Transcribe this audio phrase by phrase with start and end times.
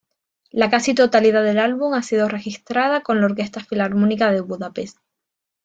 [0.49, 4.97] La casi totalidad del álbum ha sido registrada con la Orquesta Filarmónica de Budapest.